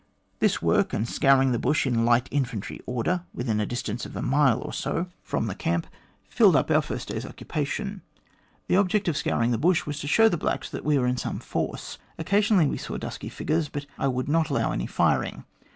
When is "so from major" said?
4.73-5.57